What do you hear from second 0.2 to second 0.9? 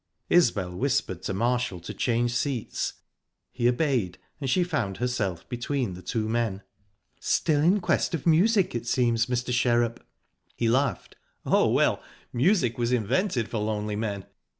Isbel